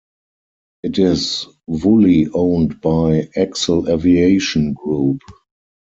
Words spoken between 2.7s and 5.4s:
by ExelAviation Group.